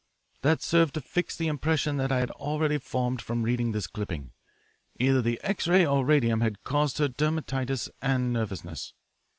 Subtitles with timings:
[0.41, 4.31] That served to fix the impression that I had already formed from reading this clipping.
[4.99, 8.95] Either the X ray or radium had caused her dermatitis and nervousness.